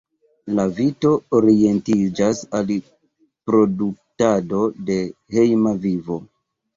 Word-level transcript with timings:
La 0.59 0.63
vito 0.77 1.09
orientiĝas 1.39 2.41
al 2.59 2.71
produktado 3.49 4.63
de 4.89 4.97
hejma 5.37 5.75
vino. 5.85 6.19